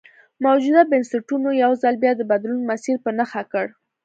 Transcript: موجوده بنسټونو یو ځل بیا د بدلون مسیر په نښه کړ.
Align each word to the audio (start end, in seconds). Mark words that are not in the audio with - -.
موجوده 0.45 0.81
بنسټونو 0.91 1.49
یو 1.63 1.71
ځل 1.81 1.95
بیا 2.03 2.11
د 2.17 2.21
بدلون 2.31 2.59
مسیر 2.71 2.95
په 3.05 3.09
نښه 3.17 3.43
کړ. 3.51 3.65